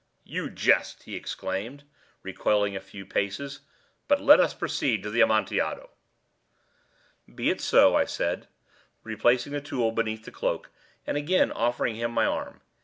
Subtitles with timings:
[0.23, 1.83] "You jest," he exclaimed,
[2.23, 3.59] recoiling a few paces.
[4.07, 5.91] "But let us proceed to the Amontillado."
[7.35, 8.47] "Be it so," I said,
[9.03, 10.71] replacing the tool beneath the cloak,
[11.05, 12.61] and again offering him my arm.